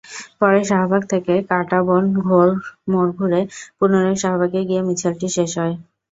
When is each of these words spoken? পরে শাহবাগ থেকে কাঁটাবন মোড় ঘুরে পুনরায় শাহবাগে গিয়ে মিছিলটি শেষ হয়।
পরে 0.39 0.59
শাহবাগ 0.63 1.03
থেকে 1.13 1.33
কাঁটাবন 1.49 2.03
মোড় 2.87 3.11
ঘুরে 3.17 3.41
পুনরায় 3.77 4.17
শাহবাগে 4.21 4.61
গিয়ে 4.69 4.81
মিছিলটি 4.87 5.27
শেষ 5.35 5.51
হয়। 5.61 5.75